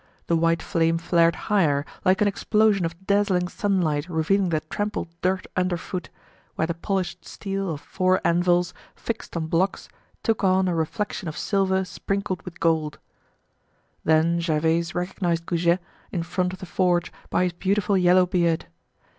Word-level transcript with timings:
The 0.25 0.35
white 0.35 0.63
flame 0.63 0.97
flared 0.97 1.35
higher, 1.35 1.85
like 2.03 2.21
an 2.21 2.27
explosion 2.27 2.85
of 2.85 3.05
dazzling 3.05 3.47
sunlight 3.47 4.09
revealing 4.09 4.49
the 4.49 4.61
trampled 4.61 5.09
dirt 5.21 5.45
underfoot, 5.55 6.09
where 6.55 6.65
the 6.65 6.73
polished 6.73 7.23
steel 7.23 7.69
of 7.71 7.81
four 7.81 8.19
anvils 8.25 8.73
fixed 8.95 9.37
on 9.37 9.45
blocks 9.45 9.89
took 10.23 10.43
on 10.43 10.67
a 10.67 10.73
reflection 10.73 11.27
of 11.27 11.37
silver 11.37 11.85
sprinkled 11.85 12.41
with 12.41 12.59
gold. 12.59 12.97
Then 14.03 14.39
Gervaise 14.39 14.95
recognized 14.95 15.45
Goujet 15.45 15.79
in 16.11 16.23
front 16.23 16.51
of 16.53 16.57
the 16.61 16.65
forge 16.65 17.13
by 17.29 17.43
his 17.43 17.53
beautiful 17.53 17.95
yellow 17.95 18.25
beard. 18.25 18.65